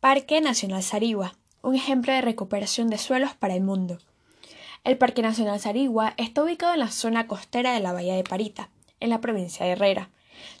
Parque 0.00 0.40
Nacional 0.40 0.84
Sarigua, 0.84 1.34
un 1.60 1.74
ejemplo 1.74 2.12
de 2.12 2.20
recuperación 2.20 2.88
de 2.88 2.98
suelos 2.98 3.34
para 3.34 3.56
el 3.56 3.62
mundo. 3.62 3.98
El 4.84 4.96
Parque 4.96 5.22
Nacional 5.22 5.58
Sarigua 5.58 6.14
está 6.18 6.44
ubicado 6.44 6.74
en 6.74 6.78
la 6.78 6.92
zona 6.92 7.26
costera 7.26 7.72
de 7.72 7.80
la 7.80 7.92
Bahía 7.92 8.14
de 8.14 8.22
Parita, 8.22 8.68
en 9.00 9.10
la 9.10 9.20
provincia 9.20 9.66
de 9.66 9.72
Herrera. 9.72 10.08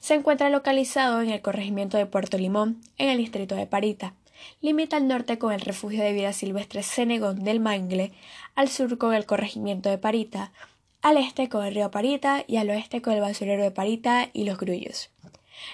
Se 0.00 0.14
encuentra 0.14 0.50
localizado 0.50 1.22
en 1.22 1.30
el 1.30 1.40
corregimiento 1.40 1.96
de 1.96 2.06
Puerto 2.06 2.36
Limón, 2.36 2.80
en 2.96 3.10
el 3.10 3.18
distrito 3.18 3.54
de 3.54 3.66
Parita. 3.66 4.12
Limita 4.60 4.96
al 4.96 5.06
norte 5.06 5.38
con 5.38 5.52
el 5.52 5.60
refugio 5.60 6.02
de 6.02 6.12
vida 6.12 6.32
silvestre 6.32 6.82
Cenegón 6.82 7.44
del 7.44 7.60
Mangle, 7.60 8.10
al 8.56 8.68
sur 8.68 8.98
con 8.98 9.14
el 9.14 9.24
corregimiento 9.24 9.88
de 9.88 9.98
Parita, 9.98 10.50
al 11.00 11.16
este 11.16 11.48
con 11.48 11.64
el 11.64 11.76
río 11.76 11.92
Parita 11.92 12.42
y 12.48 12.56
al 12.56 12.70
oeste 12.70 13.02
con 13.02 13.12
el 13.12 13.20
basurero 13.20 13.62
de 13.62 13.70
Parita 13.70 14.30
y 14.32 14.42
los 14.42 14.58
Grullos. 14.58 15.10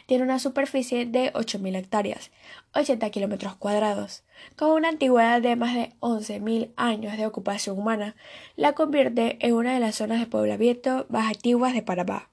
Tiene 0.06 0.24
una 0.24 0.38
superficie 0.38 1.06
de 1.06 1.32
8.000 1.32 1.76
hectáreas, 1.76 2.30
80 2.74 3.10
kilómetros 3.10 3.56
cuadrados. 3.56 4.22
Con 4.56 4.70
una 4.70 4.88
antigüedad 4.88 5.40
de 5.40 5.56
más 5.56 5.74
de 5.74 5.92
11.000 6.00 6.70
años 6.76 7.16
de 7.16 7.26
ocupación 7.26 7.78
humana, 7.78 8.16
la 8.56 8.72
convierte 8.72 9.38
en 9.40 9.54
una 9.54 9.74
de 9.74 9.80
las 9.80 9.96
zonas 9.96 10.20
de 10.20 10.26
poblamiento 10.26 11.06
más 11.08 11.28
antiguas 11.28 11.74
de 11.74 11.82
Panamá. 11.82 12.28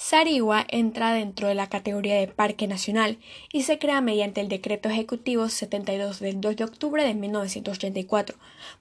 Sarigua 0.00 0.64
entra 0.68 1.12
dentro 1.12 1.48
de 1.48 1.56
la 1.56 1.68
categoría 1.68 2.20
de 2.20 2.28
Parque 2.28 2.68
Nacional 2.68 3.18
y 3.52 3.64
se 3.64 3.80
crea 3.80 4.00
mediante 4.00 4.40
el 4.40 4.48
Decreto 4.48 4.88
Ejecutivo 4.88 5.48
72 5.48 6.20
del 6.20 6.40
2 6.40 6.54
de 6.54 6.64
octubre 6.64 7.02
de 7.02 7.14
1984, 7.14 8.36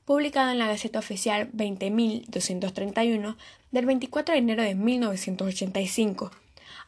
publicado 0.05 0.51
en 0.51 0.59
la 0.59 0.67
Gaceta 0.67 0.99
Oficial 0.99 1.51
20.231 1.53 3.35
del 3.71 3.85
24 3.87 4.33
de 4.33 4.39
enero 4.39 4.61
de 4.61 4.75
1985. 4.75 6.29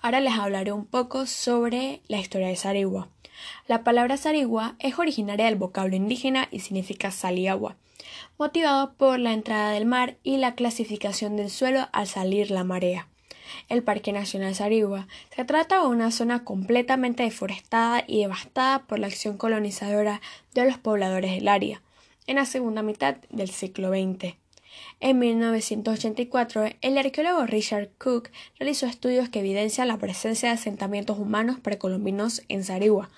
Ahora 0.02 0.22
les 0.22 0.34
hablaré 0.34 0.72
un 0.72 0.86
poco 0.86 1.26
sobre 1.26 2.02
la 2.08 2.20
historia 2.20 2.48
de 2.48 2.56
Sarigua. 2.56 3.10
La 3.68 3.84
palabra 3.84 4.16
Sarigua 4.16 4.76
es 4.80 4.98
originaria 4.98 5.46
del 5.46 5.58
vocablo 5.58 5.96
indígena 5.98 6.48
y 6.52 6.62
significa 6.62 7.12
sal 7.12 7.46
agua, 7.48 7.76
motivado 8.38 8.94
por 8.94 9.20
la 9.20 9.34
entrada 9.34 9.72
del 9.72 9.86
mar 9.86 10.16
y 10.24 10.38
la 10.38 10.56
clasificación 10.56 11.36
del 11.36 11.50
suelo 11.50 11.90
al 11.92 12.08
salir 12.08 12.50
la 12.50 12.64
marea. 12.64 13.10
El 13.68 13.84
Parque 13.84 14.14
Nacional 14.14 14.56
Sarigua 14.56 15.08
se 15.36 15.44
trata 15.44 15.82
de 15.82 15.88
una 15.88 16.12
zona 16.12 16.46
completamente 16.46 17.24
deforestada 17.24 18.06
y 18.08 18.22
devastada 18.22 18.84
por 18.84 19.00
la 19.00 19.08
acción 19.08 19.38
colonizadora 19.38 20.22
de 20.54 20.66
los 20.66 20.78
pobladores 20.78 21.32
del 21.32 21.50
área 21.50 21.82
en 22.26 22.38
la 22.38 22.46
segunda 22.46 22.84
mitad 22.84 23.18
del 23.32 23.50
siglo 23.50 23.90
XX. 23.90 24.39
En 25.00 25.20
1984, 25.20 26.66
el 26.82 26.98
arqueólogo 26.98 27.46
Richard 27.46 27.90
Cook 27.98 28.30
realizó 28.58 28.86
estudios 28.86 29.30
que 29.30 29.40
evidencian 29.40 29.88
la 29.88 29.98
presencia 29.98 30.50
de 30.50 30.56
asentamientos 30.56 31.18
humanos 31.18 31.60
precolombinos 31.60 32.44
en 32.50 32.64
Sarigua, 32.64 33.10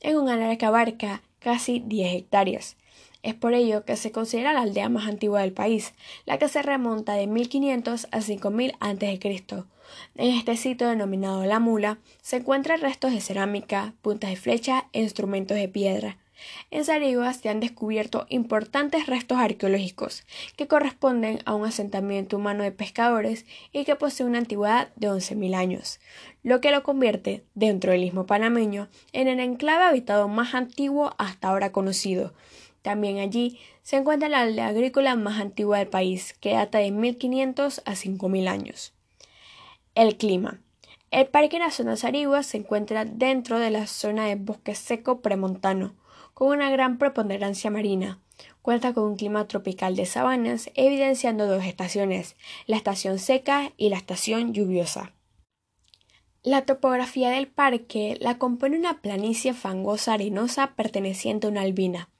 en 0.00 0.16
un 0.16 0.28
área 0.28 0.56
que 0.56 0.66
abarca 0.66 1.22
casi 1.38 1.80
10 1.80 2.14
hectáreas. 2.14 2.76
Es 3.22 3.34
por 3.34 3.54
ello 3.54 3.84
que 3.84 3.96
se 3.96 4.12
considera 4.12 4.52
la 4.52 4.60
aldea 4.60 4.88
más 4.88 5.06
antigua 5.06 5.40
del 5.40 5.52
país, 5.52 5.94
la 6.26 6.38
que 6.38 6.48
se 6.48 6.62
remonta 6.62 7.14
de 7.14 7.26
1500 7.26 8.08
a 8.10 8.20
5000 8.20 8.72
a.C. 8.80 9.40
En 10.16 10.34
este 10.34 10.56
sitio 10.56 10.88
denominado 10.88 11.44
La 11.44 11.60
Mula 11.60 11.98
se 12.22 12.36
encuentran 12.36 12.80
restos 12.80 13.12
de 13.12 13.20
cerámica, 13.20 13.94
puntas 14.02 14.30
de 14.30 14.36
flecha 14.36 14.88
e 14.92 15.02
instrumentos 15.02 15.56
de 15.56 15.68
piedra. 15.68 16.18
En 16.70 16.84
Sarigua 16.84 17.32
se 17.32 17.48
han 17.48 17.60
descubierto 17.60 18.26
importantes 18.28 19.06
restos 19.06 19.38
arqueológicos 19.38 20.24
que 20.56 20.66
corresponden 20.66 21.40
a 21.44 21.54
un 21.54 21.66
asentamiento 21.66 22.36
humano 22.36 22.62
de 22.62 22.72
pescadores 22.72 23.46
y 23.72 23.84
que 23.84 23.96
posee 23.96 24.26
una 24.26 24.38
antigüedad 24.38 24.90
de 24.96 25.08
11.000 25.08 25.54
años, 25.54 26.00
lo 26.42 26.60
que 26.60 26.70
lo 26.70 26.82
convierte, 26.82 27.44
dentro 27.54 27.92
del 27.92 28.04
istmo 28.04 28.26
panameño, 28.26 28.88
en 29.12 29.28
el 29.28 29.40
enclave 29.40 29.84
habitado 29.84 30.28
más 30.28 30.54
antiguo 30.54 31.14
hasta 31.18 31.48
ahora 31.48 31.72
conocido. 31.72 32.34
También 32.82 33.18
allí 33.18 33.58
se 33.82 33.96
encuentra 33.96 34.28
la 34.28 34.42
aldea 34.42 34.68
agrícola 34.68 35.16
más 35.16 35.40
antigua 35.40 35.78
del 35.78 35.88
país, 35.88 36.34
que 36.40 36.52
data 36.52 36.78
de 36.78 36.90
1500 36.90 37.82
a 37.84 37.96
5000 37.96 38.48
años. 38.48 38.92
El 39.94 40.16
clima. 40.16 40.60
El 41.10 41.26
Parque 41.26 41.58
Nacional 41.58 41.96
Sarigua 41.96 42.42
se 42.42 42.58
encuentra 42.58 43.04
dentro 43.04 43.58
de 43.58 43.70
la 43.70 43.86
zona 43.86 44.26
de 44.26 44.34
bosque 44.34 44.74
seco 44.74 45.20
premontano, 45.20 45.94
con 46.36 46.48
una 46.48 46.68
gran 46.68 46.98
preponderancia 46.98 47.70
marina. 47.70 48.20
Cuenta 48.60 48.92
con 48.92 49.04
un 49.04 49.16
clima 49.16 49.48
tropical 49.48 49.96
de 49.96 50.04
sabanas, 50.04 50.70
evidenciando 50.74 51.46
dos 51.46 51.64
estaciones, 51.64 52.36
la 52.66 52.76
estación 52.76 53.18
seca 53.18 53.72
y 53.78 53.88
la 53.88 53.96
estación 53.96 54.52
lluviosa. 54.52 55.14
La 56.42 56.66
topografía 56.66 57.30
del 57.30 57.46
parque 57.46 58.18
la 58.20 58.36
compone 58.36 58.76
una 58.76 59.00
planicie 59.00 59.54
fangosa 59.54 60.12
arenosa 60.12 60.74
perteneciente 60.76 61.46
a 61.46 61.50
una 61.50 61.62
albina. 61.62 62.10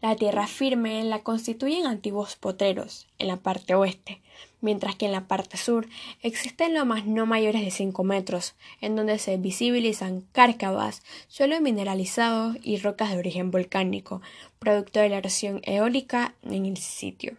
La 0.00 0.16
tierra 0.16 0.46
firme 0.46 1.04
la 1.04 1.22
constituyen 1.22 1.86
antiguos 1.86 2.36
potreros, 2.36 3.06
en 3.18 3.28
la 3.28 3.36
parte 3.36 3.74
oeste, 3.74 4.22
mientras 4.60 4.96
que 4.96 5.06
en 5.06 5.12
la 5.12 5.26
parte 5.26 5.56
sur 5.56 5.88
existen 6.22 6.74
lomas 6.74 7.06
no 7.06 7.26
mayores 7.26 7.62
de 7.62 7.70
5 7.70 8.02
metros, 8.04 8.54
en 8.80 8.96
donde 8.96 9.18
se 9.18 9.36
visibilizan 9.36 10.22
cárcavas, 10.32 11.02
suelo 11.28 11.60
mineralizado 11.60 12.54
y 12.62 12.78
rocas 12.78 13.10
de 13.10 13.18
origen 13.18 13.50
volcánico, 13.50 14.22
producto 14.58 15.00
de 15.00 15.08
la 15.08 15.18
erosión 15.18 15.60
eólica 15.64 16.34
en 16.42 16.66
el 16.66 16.76
sitio. 16.76 17.36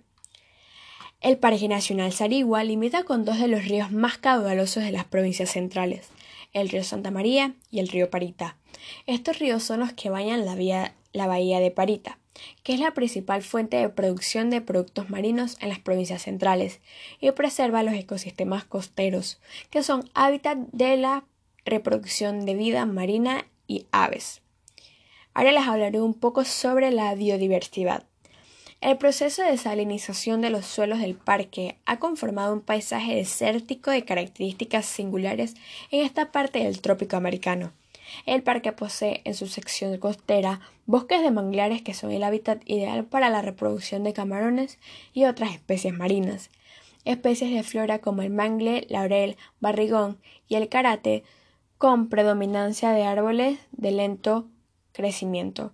El 1.21 1.37
Parque 1.37 1.67
Nacional 1.67 2.13
Sarigua 2.13 2.63
limita 2.63 3.03
con 3.03 3.25
dos 3.25 3.39
de 3.39 3.49
los 3.49 3.65
ríos 3.65 3.91
más 3.91 4.17
caudalosos 4.17 4.83
de 4.83 4.91
las 4.91 5.03
provincias 5.03 5.51
centrales, 5.51 6.07
el 6.53 6.69
río 6.69 6.83
Santa 6.83 7.11
María 7.11 7.55
y 7.71 7.79
el 7.79 7.89
río 7.89 8.09
Parita. 8.09 8.55
Estos 9.05 9.39
ríos 9.39 9.63
son 9.63 9.81
los 9.81 9.91
que 9.91 10.09
bañan 10.09 10.45
la, 10.45 10.93
la 11.11 11.27
bahía 11.27 11.59
de 11.59 11.71
Parita 11.71 12.18
que 12.63 12.73
es 12.73 12.79
la 12.79 12.93
principal 12.93 13.41
fuente 13.41 13.77
de 13.77 13.89
producción 13.89 14.49
de 14.49 14.61
productos 14.61 15.09
marinos 15.09 15.57
en 15.61 15.69
las 15.69 15.79
provincias 15.79 16.23
centrales 16.23 16.79
y 17.19 17.31
preserva 17.31 17.83
los 17.83 17.93
ecosistemas 17.93 18.63
costeros, 18.63 19.39
que 19.69 19.83
son 19.83 20.09
hábitat 20.13 20.57
de 20.71 20.97
la 20.97 21.23
reproducción 21.65 22.45
de 22.45 22.55
vida 22.55 22.85
marina 22.85 23.45
y 23.67 23.85
aves. 23.91 24.41
Ahora 25.33 25.51
les 25.51 25.67
hablaré 25.67 26.01
un 26.01 26.13
poco 26.13 26.43
sobre 26.43 26.91
la 26.91 27.13
biodiversidad. 27.15 28.03
El 28.81 28.97
proceso 28.97 29.43
de 29.43 29.57
salinización 29.57 30.39
de 30.39 30.49
los 30.49 30.65
suelos 30.65 30.99
del 30.99 31.15
parque 31.15 31.77
ha 31.85 31.99
conformado 31.99 32.53
un 32.53 32.61
paisaje 32.61 33.13
desértico 33.13 33.91
de 33.91 34.05
características 34.05 34.85
singulares 34.85 35.55
en 35.91 36.05
esta 36.05 36.31
parte 36.31 36.59
del 36.59 36.79
trópico 36.79 37.17
americano. 37.17 37.73
El 38.25 38.43
parque 38.43 38.71
posee 38.71 39.21
en 39.25 39.33
su 39.33 39.47
sección 39.47 39.97
costera 39.97 40.59
bosques 40.85 41.21
de 41.21 41.31
manglares 41.31 41.81
que 41.81 41.93
son 41.93 42.11
el 42.11 42.23
hábitat 42.23 42.61
ideal 42.65 43.05
para 43.05 43.29
la 43.29 43.41
reproducción 43.41 44.03
de 44.03 44.13
camarones 44.13 44.79
y 45.13 45.25
otras 45.25 45.53
especies 45.53 45.93
marinas. 45.93 46.49
Especies 47.05 47.51
de 47.51 47.63
flora 47.63 47.99
como 47.99 48.21
el 48.21 48.29
mangle, 48.29 48.85
laurel, 48.89 49.37
barrigón 49.59 50.19
y 50.47 50.55
el 50.55 50.69
karate, 50.69 51.23
con 51.77 52.09
predominancia 52.09 52.91
de 52.91 53.03
árboles 53.03 53.59
de 53.71 53.91
lento 53.91 54.47
crecimiento. 54.91 55.71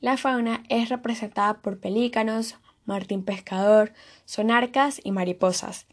La 0.00 0.16
fauna 0.16 0.62
es 0.68 0.88
representada 0.88 1.60
por 1.60 1.80
pelícanos, 1.80 2.56
martín 2.90 3.24
pescador, 3.24 3.92
sonarcas 4.24 5.00
y 5.02 5.12
mariposas. 5.12 5.86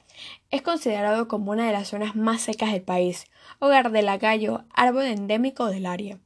Es 0.50 0.62
considerado 0.62 1.28
como 1.28 1.52
una 1.52 1.68
de 1.68 1.74
las 1.74 1.90
zonas 1.90 2.16
más 2.16 2.42
secas 2.42 2.72
del 2.72 2.82
país, 2.82 3.26
hogar 3.60 3.92
del 3.92 4.10
agallo, 4.10 4.66
árbol 4.74 5.06
endémico 5.06 5.68
del 5.68 5.86
área. 5.86 6.20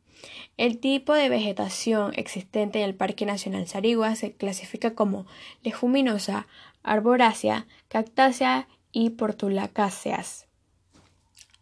El 0.58 0.80
tipo 0.80 1.14
de 1.14 1.30
vegetación 1.30 2.14
existente 2.16 2.80
en 2.80 2.86
el 2.86 2.96
Parque 2.96 3.26
Nacional 3.26 3.68
Sarigua 3.68 4.16
se 4.16 4.34
clasifica 4.34 4.94
como 4.96 5.26
leguminosa, 5.64 6.48
arborácea, 6.84 7.68
cactácea 7.88 8.68
y 8.92 9.12
portulacáceas. 9.12 10.48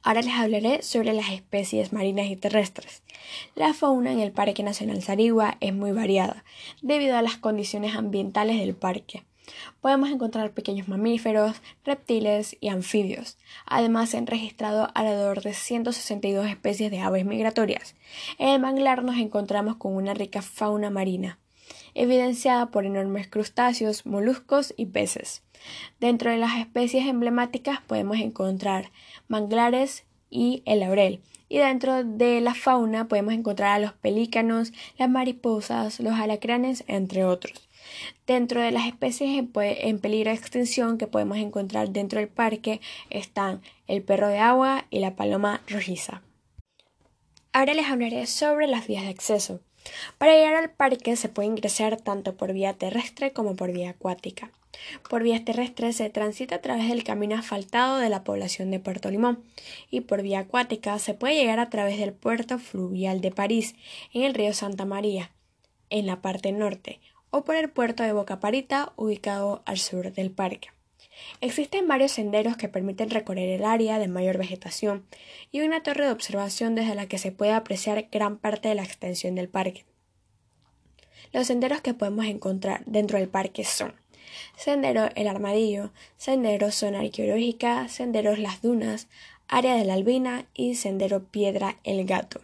Ahora 0.10 0.24
les 0.24 0.34
hablaré 0.34 0.82
sobre 0.82 1.14
las 1.14 1.30
especies 1.30 1.94
marinas 1.94 2.32
y 2.32 2.36
terrestres. 2.36 3.04
La 3.54 3.76
fauna 3.76 4.12
en 4.12 4.20
el 4.20 4.32
Parque 4.32 4.64
Nacional 4.64 5.04
Sarigua 5.04 5.58
es 5.60 5.72
muy 5.72 5.92
variada, 5.92 6.44
debido 6.82 7.16
a 7.16 7.22
las 7.22 7.38
condiciones 7.38 7.96
ambientales 7.96 8.58
del 8.58 8.74
parque. 8.74 9.24
Podemos 9.82 10.10
encontrar 10.10 10.50
pequeños 10.50 10.88
mamíferos, 10.88 11.62
reptiles 11.86 12.58
y 12.60 12.70
anfibios. 12.70 13.38
Además, 13.68 14.10
se 14.10 14.18
han 14.18 14.26
registrado 14.26 14.90
alrededor 14.96 15.44
de 15.44 15.54
162 15.54 16.48
especies 16.48 16.90
de 16.90 17.02
aves 17.02 17.24
migratorias. 17.24 17.94
En 18.40 18.48
el 18.48 18.60
manglar 18.60 19.04
nos 19.04 19.18
encontramos 19.18 19.76
con 19.76 19.96
una 19.96 20.16
rica 20.16 20.42
fauna 20.42 20.90
marina, 20.90 21.38
evidenciada 21.96 22.72
por 22.72 22.86
enormes 22.86 23.28
crustáceos, 23.28 24.06
moluscos 24.06 24.74
y 24.78 24.88
peces. 24.88 25.44
Dentro 26.00 26.32
de 26.32 26.38
las 26.38 26.58
especies 26.58 27.08
emblemáticas 27.08 27.82
podemos 27.82 28.18
encontrar 28.18 28.92
manglares 29.28 30.06
y 30.30 30.64
el 30.66 30.82
laurel, 30.82 31.22
y 31.50 31.58
dentro 31.58 32.04
de 32.04 32.40
la 32.42 32.54
fauna 32.54 33.08
podemos 33.08 33.34
encontrar 33.34 33.72
a 33.72 33.80
los 33.80 33.94
pelícanos, 33.94 34.72
las 34.98 35.10
mariposas, 35.10 36.00
los 36.00 36.14
alacranes, 36.14 36.84
entre 36.88 37.26
otros. 37.26 37.68
Dentro 38.28 38.62
de 38.62 38.72
las 38.72 38.86
especies 38.86 39.44
en 39.54 40.00
peligro 40.00 40.30
de 40.30 40.38
extinción 40.38 40.98
que 40.98 41.08
podemos 41.08 41.38
encontrar 41.38 41.90
dentro 41.90 42.20
del 42.20 42.30
parque 42.30 42.82
están 43.10 43.62
el 43.88 44.04
perro 44.04 44.28
de 44.28 44.38
agua 44.38 44.86
y 44.92 45.00
la 45.00 45.16
paloma 45.16 45.62
rojiza. 45.68 46.22
Ahora 47.52 47.74
les 47.74 47.88
hablaré 47.88 48.28
sobre 48.28 48.68
las 48.68 48.86
vías 48.86 49.04
de 49.04 49.10
acceso. 49.10 49.62
Para 50.18 50.34
llegar 50.34 50.56
al 50.56 50.72
parque 50.72 51.16
se 51.16 51.30
puede 51.30 51.48
ingresar 51.48 51.98
tanto 51.98 52.36
por 52.36 52.54
vía 52.54 52.74
terrestre 52.74 53.34
como 53.34 53.56
por 53.56 53.72
vía 53.72 53.92
acuática. 53.92 54.52
Por 55.10 55.24
vía 55.24 55.44
terrestre 55.44 55.94
se 55.94 56.10
transita 56.10 56.56
a 56.56 56.62
través 56.62 56.90
del 56.90 57.04
camino 57.04 57.36
asfaltado 57.36 57.98
de 57.98 58.10
la 58.10 58.24
población 58.24 58.72
de 58.72 58.80
Puerto 58.80 59.10
Limón 59.10 59.44
y 59.90 60.02
por 60.02 60.22
vía 60.22 60.40
acuática 60.40 60.98
se 61.00 61.14
puede 61.14 61.36
llegar 61.36 61.60
a 61.60 61.70
través 61.70 61.98
del 61.98 62.14
puerto 62.14 62.60
fluvial 62.60 63.22
de 63.22 63.32
París 63.32 63.76
en 64.14 64.24
el 64.24 64.34
río 64.34 64.54
Santa 64.54 64.86
María, 64.86 65.32
en 65.90 66.06
la 66.06 66.22
parte 66.22 66.52
norte, 66.52 67.00
o 67.32 67.44
por 67.44 67.56
el 67.56 67.70
puerto 67.70 68.04
de 68.04 68.14
Boca 68.14 68.40
Parita 68.40 68.94
ubicado 68.96 69.64
al 69.66 69.78
sur 69.78 70.12
del 70.14 70.32
parque. 70.32 70.70
Existen 71.42 71.88
varios 71.88 72.12
senderos 72.12 72.58
que 72.58 72.70
permiten 72.70 73.10
recorrer 73.10 73.50
el 73.50 73.66
área 73.66 74.00
de 74.00 74.08
mayor 74.08 74.38
vegetación 74.38 75.06
y 75.52 75.62
una 75.62 75.84
torre 75.84 76.06
de 76.06 76.12
observación 76.12 76.76
desde 76.76 76.96
la 76.96 77.08
que 77.08 77.18
se 77.18 77.32
puede 77.32 77.52
apreciar 77.52 78.08
gran 78.12 78.38
parte 78.38 78.70
de 78.70 78.76
la 78.76 78.84
extensión 78.84 79.36
del 79.36 79.50
parque. 79.50 79.86
Los 81.32 81.48
senderos 81.48 81.82
que 81.82 81.94
podemos 81.94 82.26
encontrar 82.26 82.84
dentro 82.86 83.20
del 83.20 83.30
parque 83.30 83.64
son 83.64 83.94
Sendero 84.58 85.10
El 85.16 85.28
Armadillo, 85.28 85.92
Sendero 86.18 86.72
Zona 86.72 87.00
Arqueológica, 87.00 87.88
Senderos 87.88 88.40
Las 88.40 88.62
Dunas, 88.62 89.08
Área 89.48 89.76
de 89.76 89.86
la 89.86 89.94
Albina 89.94 90.46
y 90.54 90.76
Sendero 90.76 91.24
Piedra 91.24 91.78
El 91.84 92.06
Gato. 92.06 92.42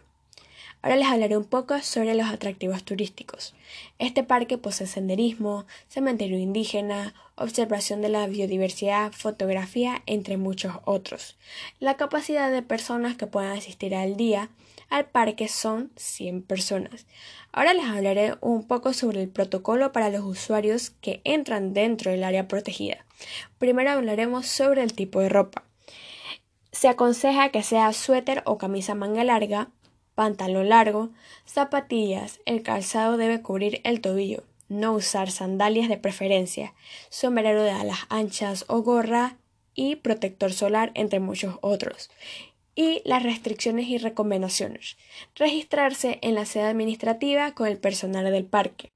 Ahora 0.86 0.98
les 0.98 1.08
hablaré 1.08 1.36
un 1.36 1.46
poco 1.46 1.80
sobre 1.80 2.14
los 2.14 2.28
atractivos 2.28 2.84
turísticos. 2.84 3.56
Este 3.98 4.22
parque 4.22 4.56
posee 4.56 4.86
senderismo, 4.86 5.66
cementerio 5.88 6.38
indígena, 6.38 7.12
observación 7.34 8.02
de 8.02 8.08
la 8.08 8.24
biodiversidad, 8.28 9.10
fotografía, 9.10 10.04
entre 10.06 10.36
muchos 10.36 10.74
otros. 10.84 11.36
La 11.80 11.96
capacidad 11.96 12.52
de 12.52 12.62
personas 12.62 13.16
que 13.16 13.26
puedan 13.26 13.58
asistir 13.58 13.96
al 13.96 14.16
día 14.16 14.48
al 14.88 15.06
parque 15.06 15.48
son 15.48 15.90
100 15.96 16.42
personas. 16.42 17.06
Ahora 17.50 17.74
les 17.74 17.86
hablaré 17.86 18.34
un 18.40 18.64
poco 18.64 18.92
sobre 18.92 19.20
el 19.22 19.28
protocolo 19.28 19.90
para 19.90 20.10
los 20.10 20.22
usuarios 20.22 20.90
que 20.90 21.20
entran 21.24 21.74
dentro 21.74 22.12
del 22.12 22.22
área 22.22 22.46
protegida. 22.46 23.04
Primero 23.58 23.90
hablaremos 23.90 24.46
sobre 24.46 24.84
el 24.84 24.92
tipo 24.92 25.18
de 25.18 25.30
ropa. 25.30 25.64
Se 26.70 26.86
aconseja 26.88 27.48
que 27.48 27.62
sea 27.62 27.92
suéter 27.92 28.42
o 28.44 28.58
camisa 28.58 28.94
manga 28.94 29.24
larga, 29.24 29.70
pantalón 30.16 30.70
largo, 30.70 31.10
zapatillas, 31.44 32.40
el 32.46 32.64
calzado 32.64 33.16
debe 33.16 33.42
cubrir 33.42 33.80
el 33.84 34.00
tobillo, 34.00 34.42
no 34.68 34.94
usar 34.94 35.30
sandalias 35.30 35.88
de 35.88 35.98
preferencia, 35.98 36.74
sombrero 37.10 37.62
de 37.62 37.70
alas 37.70 38.00
anchas 38.08 38.64
o 38.66 38.82
gorra 38.82 39.36
y 39.74 39.96
protector 39.96 40.52
solar, 40.52 40.90
entre 40.94 41.20
muchos 41.20 41.56
otros. 41.60 42.10
Y 42.74 43.02
las 43.04 43.22
restricciones 43.22 43.88
y 43.88 43.98
recomendaciones. 43.98 44.96
Registrarse 45.34 46.18
en 46.22 46.34
la 46.34 46.46
sede 46.46 46.64
administrativa 46.64 47.52
con 47.52 47.68
el 47.68 47.78
personal 47.78 48.24
del 48.24 48.44
parque. 48.46 48.90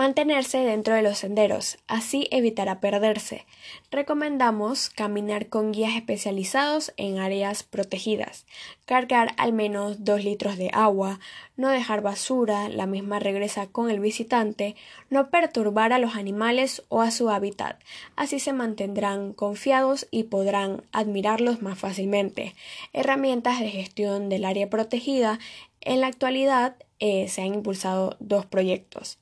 Mantenerse 0.00 0.56
dentro 0.60 0.94
de 0.94 1.02
los 1.02 1.18
senderos, 1.18 1.76
así 1.86 2.26
evitará 2.30 2.80
perderse. 2.80 3.44
Recomendamos 3.90 4.88
caminar 4.88 5.50
con 5.50 5.72
guías 5.72 5.94
especializados 5.94 6.94
en 6.96 7.18
áreas 7.18 7.64
protegidas, 7.64 8.46
cargar 8.86 9.34
al 9.36 9.52
menos 9.52 10.02
2 10.02 10.24
litros 10.24 10.56
de 10.56 10.70
agua, 10.72 11.20
no 11.58 11.68
dejar 11.68 12.00
basura, 12.00 12.70
la 12.70 12.86
misma 12.86 13.18
regresa 13.18 13.66
con 13.66 13.90
el 13.90 14.00
visitante, 14.00 14.74
no 15.10 15.28
perturbar 15.28 15.92
a 15.92 15.98
los 15.98 16.16
animales 16.16 16.82
o 16.88 17.02
a 17.02 17.10
su 17.10 17.28
hábitat, 17.28 17.78
así 18.16 18.40
se 18.40 18.54
mantendrán 18.54 19.34
confiados 19.34 20.08
y 20.10 20.22
podrán 20.22 20.82
admirarlos 20.92 21.60
más 21.60 21.78
fácilmente. 21.78 22.54
Herramientas 22.94 23.60
de 23.60 23.68
gestión 23.68 24.30
del 24.30 24.46
área 24.46 24.70
protegida. 24.70 25.38
En 25.82 26.00
la 26.00 26.06
actualidad 26.06 26.76
eh, 27.00 27.28
se 27.28 27.42
han 27.42 27.52
impulsado 27.52 28.16
dos 28.18 28.46
proyectos 28.46 29.18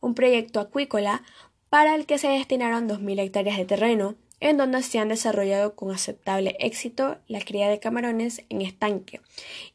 un 0.00 0.14
proyecto 0.14 0.60
acuícola 0.60 1.22
para 1.70 1.94
el 1.94 2.06
que 2.06 2.18
se 2.18 2.28
destinaron 2.28 2.88
2.000 2.88 3.20
hectáreas 3.20 3.58
de 3.58 3.64
terreno, 3.64 4.16
en 4.40 4.56
donde 4.56 4.82
se 4.82 4.98
han 4.98 5.08
desarrollado 5.08 5.74
con 5.74 5.90
aceptable 5.90 6.56
éxito 6.60 7.18
la 7.26 7.40
cría 7.40 7.68
de 7.68 7.80
camarones 7.80 8.44
en 8.48 8.62
estanque. 8.62 9.20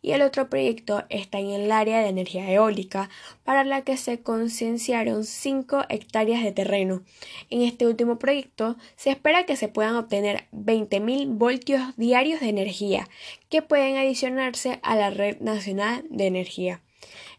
Y 0.01 0.11
el 0.11 0.21
otro 0.21 0.49
proyecto 0.49 1.03
está 1.09 1.39
en 1.39 1.49
el 1.49 1.71
área 1.71 1.99
de 1.99 2.07
energía 2.07 2.49
eólica, 2.49 3.09
para 3.43 3.63
la 3.65 3.81
que 3.81 3.97
se 3.97 4.21
concienciaron 4.21 5.25
5 5.25 5.83
hectáreas 5.89 6.43
de 6.43 6.53
terreno. 6.53 7.03
En 7.49 7.61
este 7.61 7.85
último 7.87 8.17
proyecto 8.19 8.77
se 8.95 9.11
espera 9.11 9.45
que 9.45 9.57
se 9.57 9.67
puedan 9.67 9.95
obtener 9.95 10.45
20.000 10.53 11.37
voltios 11.37 11.81
diarios 11.97 12.39
de 12.39 12.49
energía, 12.49 13.09
que 13.49 13.61
pueden 13.61 13.97
adicionarse 13.97 14.79
a 14.81 14.95
la 14.95 15.09
red 15.09 15.39
nacional 15.41 16.05
de 16.09 16.27
energía. 16.27 16.81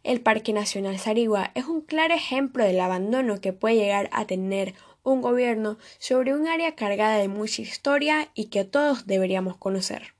El 0.05 0.21
Parque 0.21 0.53
Nacional 0.53 0.99
Sarigua 0.99 1.51
es 1.55 1.65
un 1.65 1.81
claro 1.81 2.12
ejemplo 2.15 2.62
del 2.62 2.79
abandono 2.79 3.41
que 3.41 3.55
puede 3.55 3.77
llegar 3.77 4.11
a 4.12 4.27
tener 4.27 4.75
un 5.03 5.23
gobierno 5.23 5.79
sobre 5.99 6.35
un 6.35 6.47
área 6.47 6.75
cargada 6.75 7.17
de 7.17 7.29
mucha 7.29 7.62
historia 7.62 8.29
y 8.35 8.47
que 8.47 8.67
todos 8.67 9.06
deberíamos 9.06 9.56
conocer. 9.56 10.15